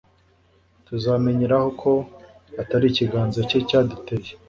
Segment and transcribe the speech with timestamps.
[0.87, 1.91] tuzamenyeraho ko
[2.61, 4.29] atari ikiganza cye cyaduteye